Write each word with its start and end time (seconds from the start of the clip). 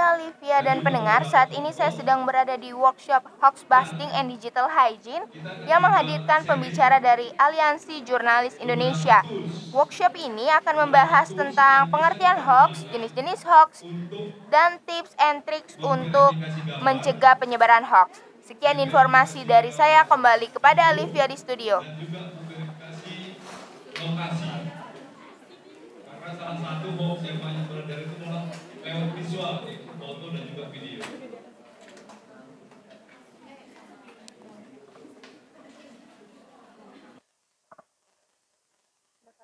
Ya, 0.00 0.16
Livia 0.16 0.64
dan 0.64 0.80
pendengar, 0.80 1.28
saat 1.28 1.52
ini 1.52 1.76
saya 1.76 1.92
sedang 1.92 2.24
berada 2.24 2.56
di 2.56 2.72
workshop 2.72 3.20
Hoax 3.36 3.68
Busting 3.68 4.08
and 4.16 4.32
Digital 4.32 4.64
Hygiene 4.64 5.28
yang 5.68 5.84
menghadirkan 5.84 6.48
pembicara 6.48 6.96
dari 7.04 7.28
Aliansi 7.36 8.00
Jurnalis 8.08 8.56
Indonesia. 8.64 9.20
Workshop 9.76 10.16
ini 10.16 10.48
akan 10.56 10.88
membahas 10.88 11.28
tentang 11.36 11.92
pengertian 11.92 12.40
hoax, 12.40 12.88
jenis-jenis 12.88 13.44
hoax, 13.44 13.84
dan 14.48 14.80
tips 14.88 15.12
and 15.20 15.44
tricks 15.44 15.76
untuk 15.84 16.32
mencegah 16.80 17.36
penyebaran 17.36 17.84
hoax. 17.84 18.24
Sekian 18.40 18.80
informasi 18.80 19.44
dari 19.44 19.68
saya 19.68 20.08
kembali 20.08 20.48
kepada 20.48 20.96
Olivia 20.96 21.28
di 21.28 21.36
studio. 21.36 21.84
Karena 24.00 24.32
salah 26.32 26.56
satu 26.56 26.88
hoax 26.96 27.20
yang 27.20 27.36
banyak 27.44 27.68
beredar 27.68 28.00
itu 28.00 28.16
adalah 28.16 28.48
lewat 28.80 29.12
visual, 29.12 29.60
foto 30.10 30.26
dan 30.34 30.42
juga 30.50 30.66
video. 30.74 30.99